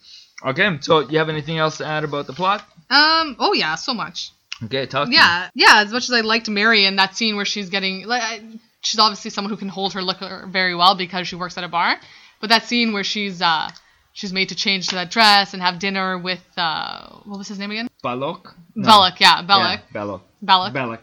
[0.43, 2.61] Okay, so you have anything else to add about the plot?
[2.89, 3.35] Um.
[3.39, 4.31] Oh yeah, so much.
[4.63, 5.07] Okay, talk.
[5.07, 5.13] to.
[5.13, 5.83] Yeah, yeah.
[5.85, 8.41] As much as I liked Mary in that scene where she's getting like,
[8.81, 11.67] she's obviously someone who can hold her liquor very well because she works at a
[11.67, 11.97] bar.
[12.39, 13.69] But that scene where she's uh
[14.13, 17.59] she's made to change to that dress and have dinner with uh what was his
[17.59, 17.89] name again?
[18.03, 18.53] Balok.
[18.77, 19.19] Belloq.
[19.19, 19.81] Yeah, Belloq.
[19.93, 20.21] Yeah, Belloq.
[20.43, 20.73] Belloq.
[20.73, 21.01] Belloq.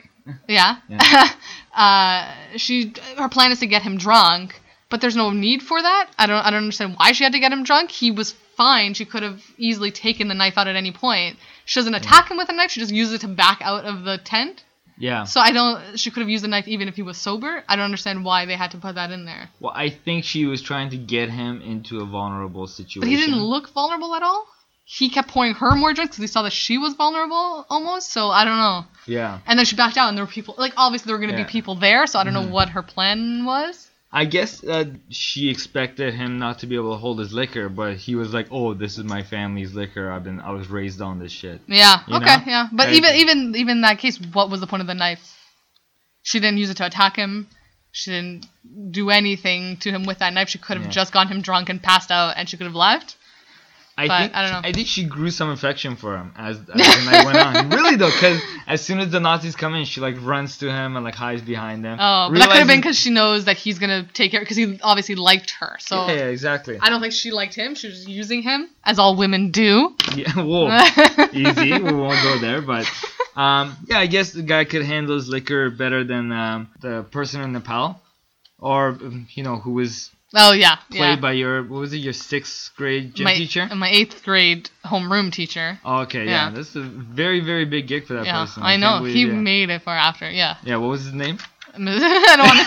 [0.48, 0.76] Yeah.
[1.74, 6.10] uh, she her plan is to get him drunk, but there's no need for that.
[6.18, 7.90] I don't I don't understand why she had to get him drunk.
[7.90, 8.94] He was fine.
[8.94, 11.38] She could have easily taken the knife out at any point.
[11.64, 12.70] She doesn't attack him with a knife.
[12.70, 14.64] She just uses it to back out of the tent.
[14.98, 15.24] Yeah.
[15.24, 15.98] So I don't.
[15.98, 17.64] She could have used a knife even if he was sober.
[17.68, 19.48] I don't understand why they had to put that in there.
[19.58, 23.00] Well, I think she was trying to get him into a vulnerable situation.
[23.00, 24.46] But he didn't look vulnerable at all.
[24.84, 28.10] He kept pouring her more drinks because he saw that she was vulnerable almost.
[28.12, 28.84] So I don't know.
[29.06, 29.38] Yeah.
[29.46, 30.54] And then she backed out, and there were people.
[30.58, 31.44] Like obviously there were going to Yeah.
[31.44, 31.48] Mm-hmm.
[31.48, 32.06] be people there.
[32.06, 33.88] So I don't know what her plan was.
[34.14, 37.96] I guess uh, she expected him not to be able to hold his liquor, but
[37.96, 40.10] he was like, "Oh, this is my family's liquor.
[40.12, 42.00] I've been, I was raised on this shit." Yeah.
[42.06, 42.36] You okay.
[42.36, 42.42] know?
[42.46, 42.68] Yeah.
[42.72, 45.38] But I- even even even in that case, what was the point of the knife?
[46.22, 47.48] She didn't use it to attack him.
[47.90, 48.46] She didn't
[48.90, 50.48] do anything to him with that knife.
[50.50, 50.92] She could have Yeah.
[50.92, 53.16] just gotten him drunk and passed out, and she could have left.
[53.96, 54.68] I But think I don't know.
[54.68, 57.70] I think she grew some affection for him as, as the night went on.
[57.82, 60.96] Really though, because as soon as the Nazis come in, she like runs to him
[60.96, 61.98] and like hides behind him.
[62.00, 64.56] Oh, but that could have been because she knows that he's gonna take care because
[64.56, 65.76] he obviously liked her.
[65.78, 66.78] So yeah, yeah, exactly.
[66.80, 67.74] I don't think she liked him.
[67.74, 69.94] She was using him as all women do.
[70.14, 70.68] Yeah, whoa,
[71.32, 71.72] easy.
[71.72, 72.90] We won't go there, but
[73.36, 77.42] um, yeah, I guess the guy could handle his liquor better than um, the person
[77.42, 78.00] in Nepal,
[78.58, 78.98] or
[79.30, 81.16] you know who was Oh yeah, played yeah.
[81.16, 83.68] by your what was it your sixth grade gym my, teacher?
[83.74, 85.78] my eighth grade homeroom teacher.
[85.84, 86.50] Oh, okay, yeah.
[86.52, 86.58] yeah.
[86.58, 88.62] is a very very big gig for that Yeah, person.
[88.62, 88.98] I can't know.
[89.00, 89.32] believe- He yeah.
[89.32, 90.30] made it for after.
[90.30, 90.56] Yeah.
[90.64, 91.38] Yeah, what was his name?
[91.74, 92.64] I don't want to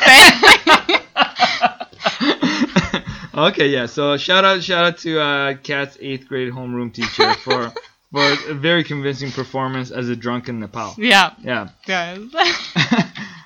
[2.91, 3.01] say.
[3.35, 3.85] okay, yeah.
[3.87, 7.71] So shout out, shout out to uh, Kat's eighth grade homeroom teacher for
[8.11, 10.93] for a very convincing performance as a drunk in Nepal.
[10.97, 11.69] yeah, Yeah.
[11.85, 12.19] guys.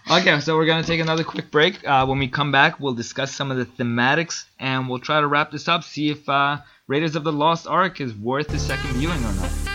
[0.10, 1.86] Okay, so we're gonna take another quick break.
[1.88, 5.28] Uh, when we come back, we'll discuss some of the thematics and we'll try to
[5.28, 5.84] wrap this up.
[5.84, 9.69] See if uh, Raiders of the Lost Ark is worth a second viewing or not.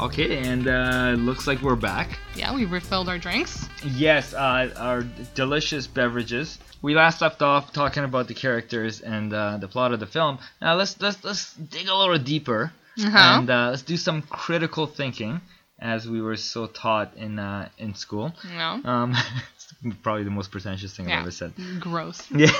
[0.00, 2.18] Okay, and uh, looks like we're back.
[2.34, 3.68] yeah, we refilled our drinks.
[3.84, 5.04] Yes, uh, our
[5.34, 6.58] delicious beverages.
[6.82, 10.38] We last left off talking about the characters and uh, the plot of the film.
[10.60, 13.38] Now let's let's let's dig a little deeper Uh-huh.
[13.38, 15.40] and uh, let's do some critical thinking,
[15.78, 18.34] as we were so taught in uh, in school.
[18.56, 18.80] No.
[18.84, 19.14] Um,
[20.02, 21.52] probably the most pretentious thing I've ever said.
[21.78, 22.20] Gross.
[22.34, 22.50] Yeah.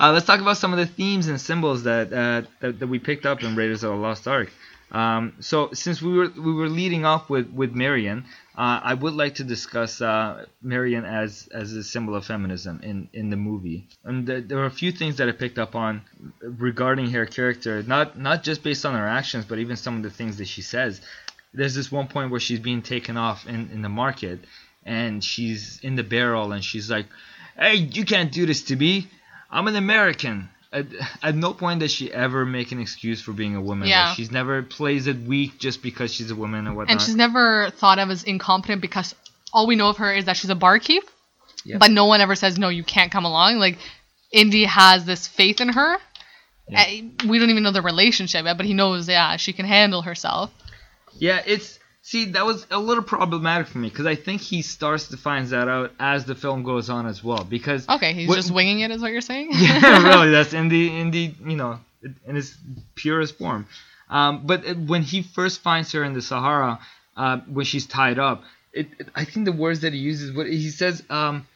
[0.00, 2.98] uh, let's talk about some of the themes and symbols that, uh, that that we
[2.98, 4.50] picked up in Raiders of the Lost Ark.
[4.94, 8.26] Um, so since we were we were leading off with with Marion,
[8.56, 13.08] uh, I would like to discuss uh, Marion as as a symbol of feminism in
[13.12, 13.88] in the movie.
[14.04, 16.02] And th- there were a few things that I picked up on
[16.40, 20.10] regarding her character, not not just based on her actions, but even some of the
[20.10, 21.00] things that she says.
[21.52, 24.44] There's this one point where she's being taken off in in the market,
[24.86, 27.06] and she's in the barrel, and she's like,
[27.58, 29.08] "Hey, you can't do this to me.
[29.50, 30.86] I'm an American." At,
[31.22, 33.86] at no point does she ever make an excuse for being a woman.
[33.88, 34.08] Yeah.
[34.08, 36.90] Like, she's never plays it weak just because she's a woman or whatnot.
[36.90, 39.14] And she's never thought of as incompetent because
[39.52, 41.04] all we know of her is that she's a barkeep.
[41.64, 41.78] Yep.
[41.78, 43.58] But no one ever says no, you can't come along.
[43.58, 43.78] Like
[44.32, 45.96] Indy has this faith in her.
[46.68, 46.82] Yeah.
[46.82, 50.02] Uh, We don't even know the relationship yet, but he knows, yeah, she can handle
[50.02, 50.50] herself.
[51.18, 55.08] Yeah, it's see that was a little problematic for me because I think he starts
[55.08, 57.44] to find that out as the film goes on as well.
[57.44, 59.48] Because Okay, he's What- just winging it, is what you're saying?
[59.52, 61.80] yeah, really, that's in the in the you know
[62.26, 62.54] in its
[62.94, 63.66] purest form.
[64.10, 66.78] Um, but it- when he first finds her in the Sahara,
[67.16, 70.46] uh, when she's tied up, it, it- I think the words that he uses, what
[70.46, 71.46] he says, um,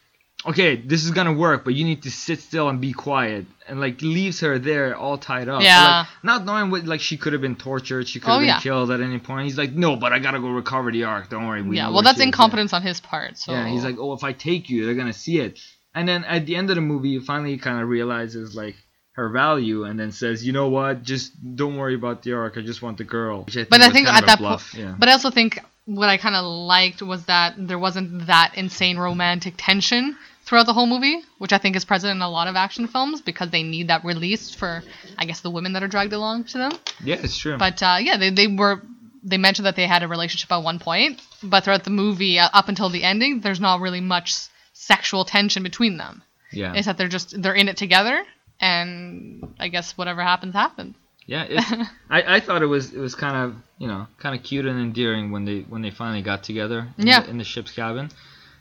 [0.46, 3.80] okay, this is gonna work, but you need to sit still and be quiet, and
[3.80, 5.62] like leaves her there all tied up.
[5.62, 6.00] Yeah.
[6.00, 8.42] Like, not knowing what like she could have been tortured, she could oh, have Oh,
[8.42, 8.60] been yeah.
[8.60, 9.44] killed at any point.
[9.44, 11.30] He's like, no, but I gotta go recover the ark.
[11.30, 11.62] Don't worry.
[11.62, 13.36] We yeah, well, that's she is." Incompetence on his part.
[13.38, 15.58] So Yeah, he's like, oh, if I take you, they're gonna see it.
[15.94, 18.76] And then at the end of the movie, he finally kind of realizes like
[19.12, 22.54] her value, and then says, you know what, just don't worry about the ark.
[22.56, 23.42] I just want the girl.
[23.42, 24.94] Which I think But I think at that point, yeah.
[24.96, 28.98] but I also think what I kind of liked was that there wasn't that insane
[28.98, 32.56] romantic tension throughout the whole movie, which I think is present in a lot of
[32.56, 34.82] action films because they need that release for,
[35.16, 36.72] I guess, the women that are dragged along to them.
[37.02, 37.56] yeah, it's true.
[37.56, 38.82] But uh, yeah, they, they were
[39.24, 42.48] they mentioned that they had a relationship at one point, but throughout the movie, uh,
[42.52, 44.34] up until the ending, there's not really much
[44.74, 46.22] sexual tension between them.
[46.52, 48.22] yeah, It's that they're just they're in it together,
[48.60, 50.96] and I guess whatever happens happens.
[51.28, 51.84] Yeah.
[52.10, 54.80] I, I thought it was it was kind of you know kind of cute and
[54.80, 56.88] endearing when they when they finally got together.
[56.96, 57.20] In Yeah.
[57.20, 58.10] The, in the ship's cabin.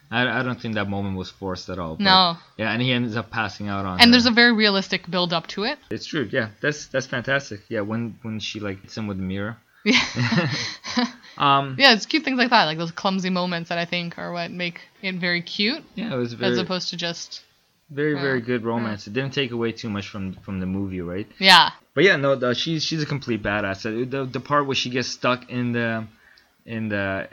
[0.09, 1.97] I, I don't think that moment was forced at all.
[1.99, 2.37] No.
[2.57, 3.99] Yeah, and he ends up passing out on.
[3.99, 4.11] And her.
[4.11, 5.79] there's a very realistic build up to it.
[5.89, 6.29] It's true.
[6.31, 7.61] Yeah, that's that's fantastic.
[7.69, 9.57] Yeah, when when she like hits him with the mirror.
[9.83, 9.99] Yeah.
[11.37, 11.75] Um.
[11.77, 14.49] yeah, it's cute things like that, like those clumsy moments that I think are what
[14.49, 17.43] make it very cute, Yeah, it was very as opposed to just
[17.89, 18.21] very Yeah.
[18.21, 19.07] very good romance.
[19.07, 21.27] It didn't take away too much from from the movie, right?
[21.39, 23.85] yeah, But yeah, no, the, she's she's a complete badass.
[23.85, 26.05] Uh, The the part where she gets stuck in the
[26.67, 27.29] in the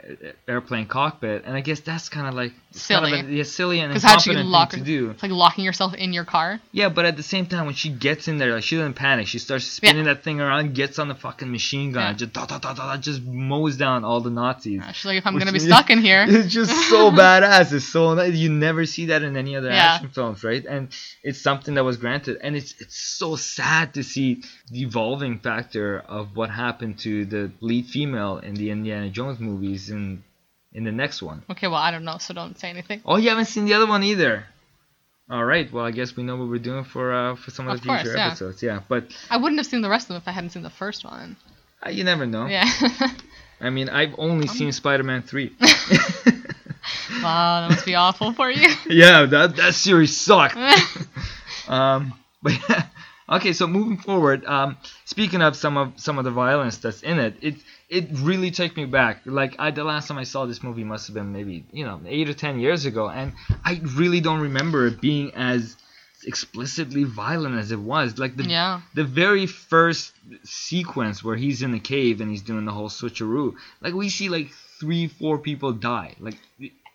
[0.47, 3.81] airplane cockpit, and I guess that's kind of like it's kind of a, yeah, silly
[3.81, 5.09] and because how'd she incompetent lock thing to do.
[5.11, 6.61] It's like locking yourself in your car.
[6.71, 9.27] Yeah, but at the same time, when she gets in there, like she doesn't panic.
[9.27, 12.13] She starts spinning that thing around, gets on the fucking machine gun, Yeah.
[12.13, 14.81] just da, da, da, da, da, just mows down all the Nazis.
[14.81, 17.73] Uh, She's like, if I'm Which gonna be stuck in here, It's just so badass.
[17.73, 18.33] It's so nice.
[18.33, 19.95] You never see that in any other Yeah.
[19.95, 20.65] action films, right?
[20.65, 20.87] And
[21.23, 22.37] it's something that was granted.
[22.41, 27.51] And it's it's so sad to see the evolving factor of what happened to the
[27.61, 30.23] lead female in the Indiana Jones movies in
[30.73, 31.43] in the next one.
[31.49, 33.01] okay, well I don't know, so don't say anything.
[33.05, 34.45] Oh, you haven't seen the other one either.
[35.29, 35.71] All right.
[35.71, 37.87] Well, I guess we know what we're doing for uh, for some of, Of the
[37.87, 38.27] course, future yeah.
[38.27, 38.61] episodes.
[38.61, 40.69] Yeah, but I wouldn't have seen the rest of them if I hadn't seen the
[40.69, 41.35] first one.
[41.83, 42.45] Uh, you never know.
[42.45, 42.65] Yeah.
[43.61, 45.55] I mean, I've only seen Spider-Man three.
[47.21, 48.69] wow, that must be awful for you.
[48.89, 50.57] yeah, that that series sucked.
[51.67, 52.85] Um, but yeah.
[53.27, 57.17] Okay, so moving forward, um, speaking of some of some of the violence that's in
[57.19, 57.55] it, it
[57.89, 59.21] it really took me back.
[59.25, 61.99] Like I, the last time I saw this movie must have been maybe you know
[62.05, 63.33] eight or ten years ago, and
[63.63, 65.75] I really don't remember it being as
[66.27, 68.19] explicitly violent as it was.
[68.19, 68.81] Like the Yeah.
[68.93, 73.55] the very first sequence where he's in the cave and he's doing the whole switcheroo,
[73.81, 76.37] like we see like three, four people die, like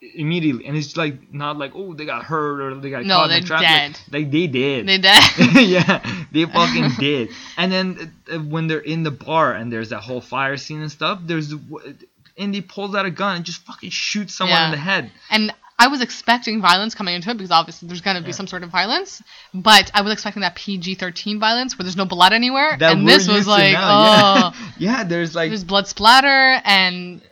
[0.01, 3.31] immediately, and it's like not like oh they got hurt or they got No, caught
[3.31, 3.61] in trap.
[3.61, 3.99] dead.
[4.11, 4.87] Like, they did.
[4.87, 5.23] They dead.
[5.55, 7.31] yeah, they fucking did.
[7.57, 10.91] And then uh, when they're in the bar and there's that whole fire scene and
[10.91, 11.55] stuff, there's
[12.37, 14.65] Indy pulls out a gun and just fucking shoots someone Yeah.
[14.67, 15.11] in the head.
[15.31, 18.35] And I was expecting violence coming into it because obviously there's going to be Yeah.
[18.35, 19.23] some sort of violence,
[19.55, 23.27] but I was expecting that PG-13 violence where there's no blood anywhere, That and this
[23.29, 24.71] was like, now, oh, yeah.
[24.99, 27.23] yeah, there's like there's blood splatter and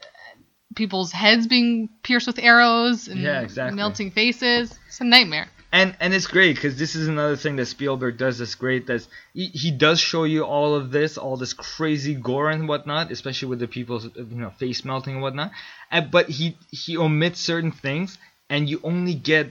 [0.78, 3.76] people's heads being pierced with arrows and Yeah, exactly.
[3.76, 4.64] melting faces.
[4.88, 5.48] It's a nightmare.
[5.80, 8.82] and and it's great because this is another thing that Spielberg does that's great.
[8.88, 9.06] That's
[9.38, 13.48] he, he does show you all of this, all this crazy gore and whatnot, especially
[13.52, 15.50] with the people's you know face melting and whatnot.
[15.94, 16.46] And, but he
[16.82, 18.16] he omits certain things,
[18.48, 19.46] and you only get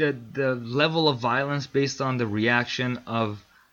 [0.00, 0.10] the
[0.40, 0.50] the
[0.82, 3.28] level of violence based on the reaction of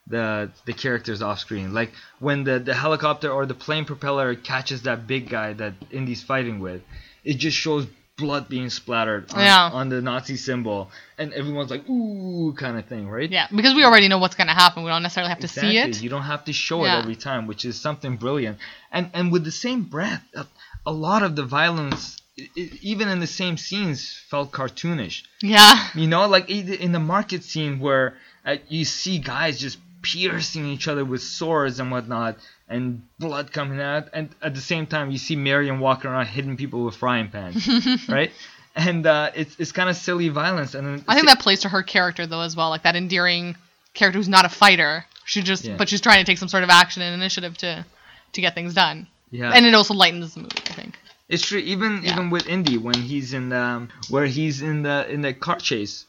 [0.09, 1.73] the the characters off screen.
[1.73, 6.23] Like when the the helicopter or the plane propeller catches that big guy that Indy's
[6.23, 6.81] fighting with,
[7.23, 7.85] it just shows
[8.17, 9.69] blood being splattered on, Yeah.
[9.71, 13.29] on the Nazi symbol, and everyone's like ooh kind of thing, right?
[13.31, 14.83] Yeah, because we already know what's going to happen.
[14.83, 15.71] We don't necessarily have to Exactly.
[15.71, 16.01] see it.
[16.01, 16.97] You don't have to show Yeah.
[16.97, 18.57] it every time, which is something brilliant.
[18.91, 20.45] And and with the same breath, a,
[20.85, 22.17] a lot of the violence,
[22.81, 25.23] even in the same scenes, felt cartoonish.
[25.41, 25.87] Yeah.
[25.95, 30.87] You know, like in the market scene where uh, you see guys just piercing each
[30.87, 35.17] other with swords and whatnot, and blood coming out, and at the same time you
[35.17, 37.67] see Marion walking around hitting people with frying pans,
[38.09, 38.31] right?
[38.75, 41.69] And uh, it's it's kind of silly violence, and then I think that plays to
[41.69, 43.55] her character though as well, like that endearing
[43.93, 45.05] character who's not a fighter.
[45.25, 45.75] She just, Yeah.
[45.77, 47.85] but she's trying to take some sort of action and initiative to,
[48.33, 49.05] to get things done.
[49.29, 49.51] yeah.
[49.53, 50.88] And it also lightens the movie, I think.
[51.29, 51.59] It's true.
[51.59, 52.13] Even Yeah.
[52.13, 55.57] even with Indy, when he's in the um, where he's in the in the car
[55.59, 56.05] chase,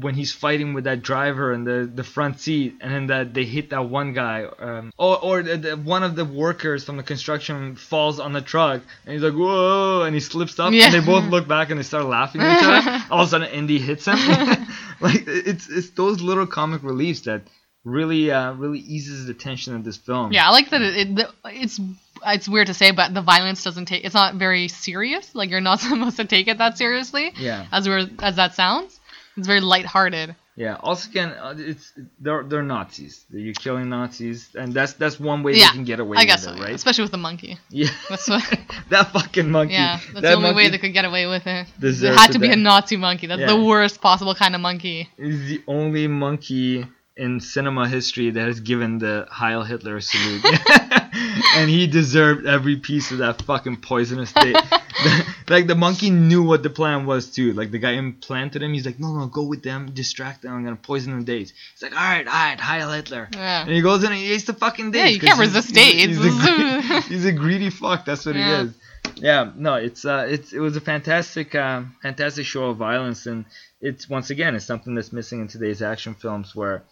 [0.00, 3.44] when he's fighting with that driver in the, the front seat, and then that they
[3.44, 7.02] hit that one guy, um, or or the, the, one of the workers from the
[7.02, 10.84] construction falls on the truck, and he's like whoa, and he slips up, Yeah.
[10.84, 13.04] and they both look back and they start laughing at each other.
[13.10, 14.18] All of a sudden, Indy hits him.
[15.00, 17.40] like it's it's those little comic reliefs that
[17.84, 20.30] really uh, really eases the tension of this film.
[20.32, 20.82] Yeah, I like that.
[20.82, 21.80] It, it it's
[22.26, 24.04] it's weird to say, but the violence doesn't take.
[24.04, 25.34] It's not very serious.
[25.34, 27.32] Like you're not supposed to take it that seriously.
[27.36, 27.66] Yeah.
[27.72, 29.00] As weird as that sounds,
[29.36, 30.34] it's very lighthearted.
[30.58, 30.76] Yeah.
[30.80, 33.24] Also, again, uh, it's they're they're Nazis.
[33.30, 35.68] You're killing Nazis, and that's that's one way yeah.
[35.68, 36.74] they can get away I guess with so, it, right?
[36.74, 37.58] Especially with the monkey.
[37.70, 37.90] Yeah.
[38.08, 38.42] That's what.
[38.90, 39.74] that fucking monkey.
[39.74, 41.68] Yeah, that's that the only way they could get away with it.
[41.80, 42.54] It had to be die.
[42.54, 43.28] a Nazi monkey.
[43.28, 43.54] That's Yeah.
[43.54, 45.08] the worst possible kind of monkey.
[45.16, 46.84] is the only monkey
[47.16, 50.42] in cinema history that has given the Heil Hitler salute.
[51.54, 54.54] and he deserved every piece of that fucking poisonous thing.
[55.48, 57.52] like the monkey knew what the plan was too.
[57.52, 58.72] Like the guy implanted him.
[58.72, 60.52] He's like, no, no, go with them, distract them.
[60.54, 61.52] I'm gonna poison the dates.
[61.74, 63.28] He's like, all right, all right, Heil Hitler.
[63.32, 63.62] Yeah.
[63.62, 65.04] And he goes in and he eats the fucking dates.
[65.04, 66.16] Yeah, you can't he's- resist dates.
[66.16, 68.04] He's, a, he's a greedy fuck.
[68.04, 68.62] That's what Yeah.
[68.62, 68.74] he is.
[69.20, 73.46] Yeah, no, it's uh, it's it was a fantastic, um, fantastic show of violence, and
[73.80, 76.84] it's once again it's something that's missing in today's action films, where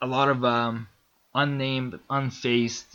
[0.00, 0.86] a lot of um,
[1.34, 2.86] unnamed, unfaced,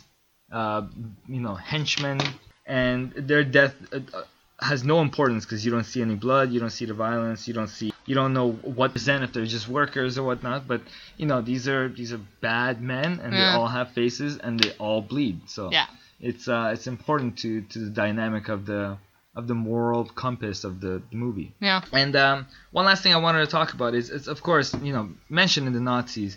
[0.50, 0.82] uh,
[1.28, 2.20] you know, henchmen,
[2.66, 4.22] and their death uh, uh,
[4.60, 7.54] has no importance because you don't see any blood, you don't see the violence, you
[7.54, 10.68] don't see, you don't know what percent if they're just workers or whatnot.
[10.68, 10.82] But
[11.16, 14.72] you know, these are these are bad men, and they all have faces, and they
[14.78, 15.48] all bleed.
[15.48, 15.86] So Yeah.
[16.20, 18.98] it's uh, it's important to to the dynamic of the
[19.36, 21.54] of the moral compass of the movie.
[21.60, 21.82] Yeah.
[21.92, 24.92] And um, one last thing I wanted to talk about is, it's of course, you
[24.92, 26.36] know, mentioned in the Nazis.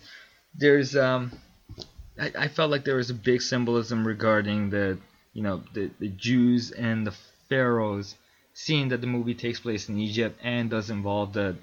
[0.55, 1.31] There's, um,
[2.19, 4.97] I, I felt like there was a big symbolism regarding the,
[5.33, 7.13] you know, the, the Jews and the
[7.49, 8.15] pharaohs,
[8.53, 11.55] seeing that the movie takes place in Egypt and does involve the,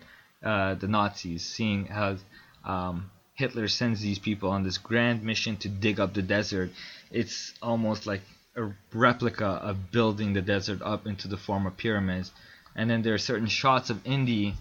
[0.42, 2.16] uh, the Nazis, seeing how
[2.64, 6.70] um, Hitler sends these people on this grand mission to dig up the desert.
[7.10, 8.22] It's almost like
[8.56, 12.32] a replica of building the desert up into the form of pyramids
[12.76, 14.54] and then there are certain shots of Indy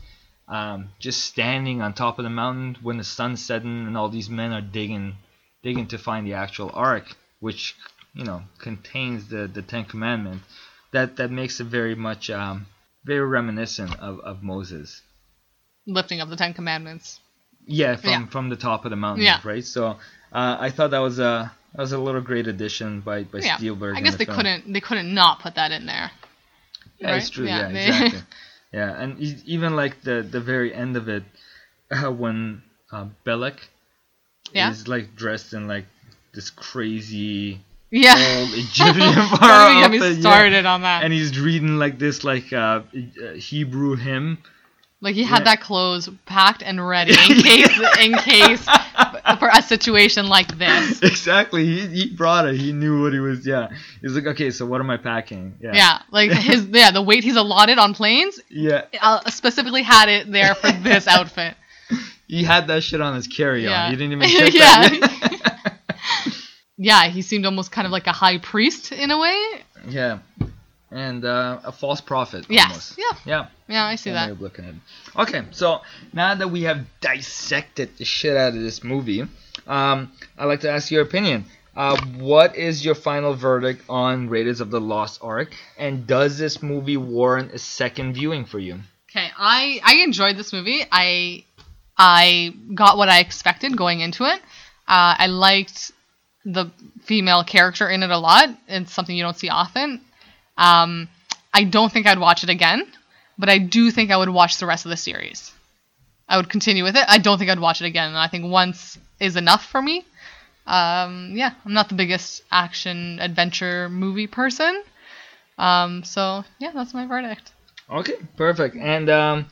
[0.48, 4.30] um, just standing on top of the mountain when the sun's setting, and all these
[4.30, 5.16] men are digging,
[5.64, 7.76] digging to find the actual ark, which
[8.14, 10.43] you know contains the the Ten Commandments.
[10.91, 12.66] That that makes it very much um,
[13.05, 15.01] very reminiscent of, of Moses.
[15.86, 17.20] Lifting of the Ten Commandments.
[17.66, 18.26] Yeah, from Yeah.
[18.28, 19.39] from the top of the mountain, Yeah.
[19.43, 19.64] right?
[19.66, 19.97] So
[20.32, 23.57] uh, I thought that was a that was a little great addition by by Yeah,
[23.57, 23.97] Spielberg.
[23.97, 24.38] I guess the they film.
[24.38, 26.12] couldn't they couldn't not put that in there.
[26.97, 27.45] Yeah, it's true.
[27.47, 28.20] Yeah, Yeah, exactly.
[28.74, 31.24] yeah, and even like the the very end of it,
[31.91, 33.57] uh, when uh, Belloq
[34.54, 34.72] Yeah.
[34.72, 35.86] is like dressed in like
[36.34, 37.60] this crazy
[37.91, 38.16] Yeah.
[38.38, 40.20] old Egyptian Don't pharaoh get me outfit, yeah.
[40.22, 41.04] started on that.
[41.04, 44.38] and he's reading like this like uh, uh, Hebrew hymn.
[45.02, 45.43] like he had Yeah.
[45.45, 48.66] that clothes packed and ready in case in case
[49.39, 51.02] for a situation like this.
[51.04, 51.66] exactly.
[51.66, 52.56] He, he brought it.
[52.56, 53.45] He knew what he was.
[53.47, 53.70] Yeah.
[54.02, 55.56] He's like, okay, so what am I packing?
[55.62, 55.72] Yeah.
[55.74, 58.86] Yeah, like his yeah the weight he's allotted on planes Yeah.
[59.02, 61.56] uh, specifically had it there for this outfit.
[62.30, 63.70] He had that shit on his carry-on.
[63.70, 63.90] Yeah.
[63.90, 64.88] You didn't even check Yeah.
[64.90, 65.76] that.
[66.82, 69.38] Yeah, he seemed almost kind of like a high priest in a way.
[69.90, 70.20] yeah.
[70.92, 72.46] And uh, a false prophet.
[72.50, 72.70] Yes.
[72.70, 72.98] Almost.
[72.98, 73.18] Yeah.
[73.26, 73.48] Yeah.
[73.68, 74.42] Yeah, I see that.
[74.42, 74.80] looking at it.
[75.18, 75.82] Okay, so
[76.14, 79.22] now that we have dissected the shit out of this movie,
[79.68, 81.46] um, I'd like to ask your opinion.
[81.76, 86.64] Uh, what is your final verdict on Raiders of the Lost Ark, and does this
[86.64, 88.80] movie warrant a second viewing for you?
[89.12, 90.82] Okay, I I enjoyed this movie.
[90.92, 91.44] I
[92.00, 94.39] I got what I expected going into it.
[94.88, 95.91] Uh, I liked
[96.45, 96.72] the
[97.04, 98.50] female character in it a lot.
[98.70, 100.02] It's something you don't see often.
[100.58, 101.10] Um,
[101.54, 102.88] I don't think I'd watch it again,
[103.38, 105.52] but I do think I would watch the rest of the series.
[106.28, 107.04] I would continue with it.
[107.08, 108.16] I don't think I'd watch it again.
[108.16, 110.06] I think once is enough for me.
[110.68, 114.84] Um, yeah, I'm not the biggest action adventure movie person.
[115.58, 117.52] Um, so yeah, that's my verdict.
[117.91, 118.76] Okay, perfect.
[118.78, 119.47] And um,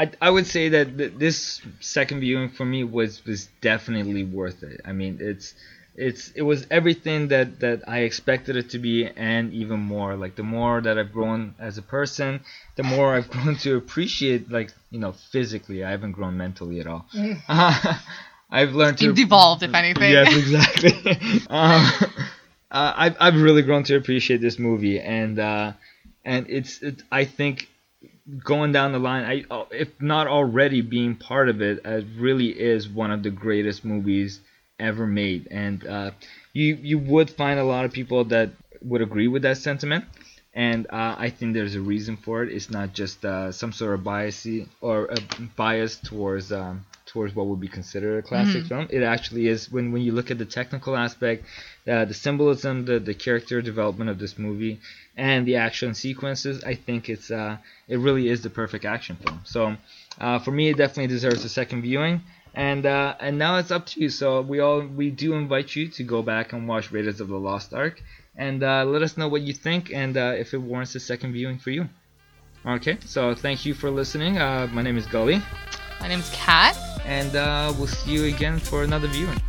[0.00, 4.62] I, I would say that th- this second viewing for me was was definitely worth
[4.62, 4.80] it.
[4.86, 5.52] I mean, it's
[5.94, 10.16] it's it was everything that that I expected it to be, and even more.
[10.16, 12.40] Like the more that I've grown as a person,
[12.76, 15.84] the more I've grown to appreciate, like you know, physically.
[15.84, 17.04] I haven't grown mentally at all.
[18.50, 20.10] I've learned to You've devolved, if anything.
[20.10, 21.46] Yes, exactly.
[21.50, 21.84] um,
[22.70, 25.72] uh, I've I've really grown to appreciate this movie, and uh,
[26.24, 27.68] and it's it, I think
[28.44, 32.48] going down the line, I uh, if not already being part of it, it really
[32.48, 34.40] is one of the greatest movies
[34.78, 36.10] ever made, and uh,
[36.52, 38.50] you you would find a lot of people that
[38.82, 40.04] would agree with that sentiment.
[40.52, 42.52] And uh, I think there's a reason for it.
[42.52, 44.46] It's not just uh, some sort of bias
[44.80, 45.20] or a
[45.56, 48.86] bias towards um, towards what would be considered a classic film.
[48.90, 51.44] It actually is when, when you look at the technical aspect,
[51.88, 54.80] uh, the symbolism, the, the character development of this movie,
[55.16, 56.62] and the action sequences.
[56.64, 57.56] I think it's uh,
[57.88, 59.40] it really is the perfect action film.
[59.44, 59.76] So
[60.20, 62.22] uh, for me, it definitely deserves a second viewing.
[62.54, 64.08] And uh, and now it's up to you.
[64.08, 67.38] So we all we do invite you to go back and watch Raiders of the
[67.38, 68.02] Lost Ark,
[68.36, 71.32] and uh, let us know what you think and uh, if it warrants a second
[71.32, 71.88] viewing for you.
[72.66, 74.38] Okay, so thank you for listening.
[74.38, 75.40] Uh, my name is Gully,
[76.00, 76.76] My name's Kat.
[77.04, 79.40] and uh, we'll see you again for another viewing.